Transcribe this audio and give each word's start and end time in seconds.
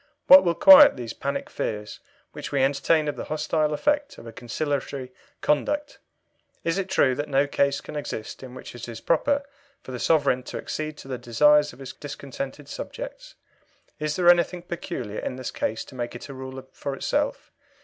What 0.25 0.43
will 0.43 0.55
quiet 0.55 0.95
these 0.97 1.13
panic 1.13 1.47
fears 1.47 1.99
which 2.31 2.51
we 2.51 2.63
entertain 2.63 3.07
of 3.07 3.15
the 3.17 3.25
hostile 3.25 3.71
effect 3.71 4.17
of 4.17 4.25
a 4.25 4.31
conciliatory 4.31 5.13
conduct? 5.41 5.99
Is 6.63 6.79
it 6.79 6.89
true 6.89 7.13
that 7.13 7.29
no 7.29 7.45
case 7.45 7.81
can 7.81 7.95
exist 7.95 8.41
in 8.41 8.55
which 8.55 8.73
it 8.73 8.89
is 8.89 8.99
proper 8.99 9.43
for 9.83 9.91
the 9.91 9.99
Sovereign 9.99 10.41
to 10.45 10.57
accede 10.57 10.97
to 10.97 11.07
the 11.07 11.19
desires 11.19 11.71
of 11.71 11.77
his 11.77 11.93
discontented 11.93 12.67
subjects? 12.67 13.35
Is 13.99 14.15
there 14.15 14.27
anything 14.27 14.63
peculiar 14.63 15.19
in 15.19 15.35
this 15.35 15.51
case 15.51 15.85
to 15.85 15.93
make 15.93 16.15
it 16.15 16.29
a 16.29 16.33
rule 16.33 16.67
for 16.71 16.95
itself? 16.95 17.51